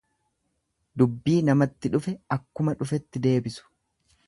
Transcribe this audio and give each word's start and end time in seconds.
Dubbii 1.01 1.35
namatti 1.51 1.93
dhufe 1.97 2.15
akkuma 2.39 2.77
dhufetti 2.83 3.25
deebisu. 3.29 3.71